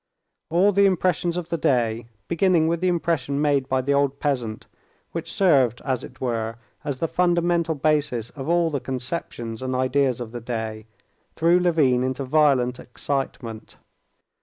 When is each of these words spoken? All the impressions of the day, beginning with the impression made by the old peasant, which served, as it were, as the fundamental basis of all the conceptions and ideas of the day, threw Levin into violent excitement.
All 0.49 0.71
the 0.71 0.87
impressions 0.87 1.37
of 1.37 1.49
the 1.49 1.59
day, 1.59 2.07
beginning 2.27 2.67
with 2.67 2.81
the 2.81 2.87
impression 2.87 3.39
made 3.39 3.69
by 3.69 3.81
the 3.81 3.93
old 3.93 4.19
peasant, 4.19 4.65
which 5.11 5.31
served, 5.31 5.79
as 5.85 6.03
it 6.03 6.19
were, 6.19 6.55
as 6.83 6.97
the 6.97 7.07
fundamental 7.07 7.75
basis 7.75 8.31
of 8.31 8.49
all 8.49 8.71
the 8.71 8.79
conceptions 8.79 9.61
and 9.61 9.75
ideas 9.75 10.19
of 10.19 10.31
the 10.31 10.41
day, 10.41 10.87
threw 11.35 11.59
Levin 11.59 12.01
into 12.03 12.23
violent 12.23 12.79
excitement. 12.79 13.77